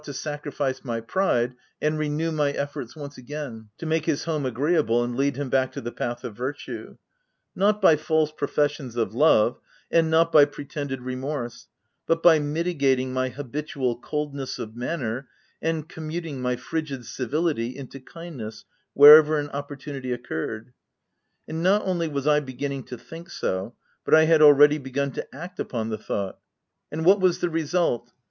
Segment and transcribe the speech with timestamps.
[0.03, 4.47] 337 to sacrifice my pride, and renew my efforts once again to make his home
[4.47, 6.97] agreeable and lead him back to the path of virtue;
[7.55, 9.59] not by false professions of love,
[9.91, 11.67] and not by pretended remorse,
[12.07, 15.29] but by mitigating my habitual cold ness of manner,
[15.61, 20.73] and commuting my frigid civility into kindness wherever an opportunity occurred;
[21.47, 25.35] and not only was 1 beginning to think so, but I had already begun to
[25.35, 26.39] act upon the thought—
[26.91, 28.11] and what was the result?